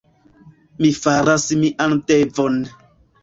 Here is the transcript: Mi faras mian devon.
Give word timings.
Mi 0.83 0.89
faras 0.99 1.45
mian 1.65 1.95
devon. 2.13 2.57